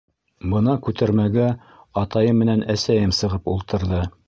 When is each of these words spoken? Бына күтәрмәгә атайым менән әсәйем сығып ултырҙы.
Бына 0.53 0.73
күтәрмәгә 0.87 1.45
атайым 2.03 2.41
менән 2.45 2.65
әсәйем 2.77 3.17
сығып 3.21 3.55
ултырҙы. 3.57 4.05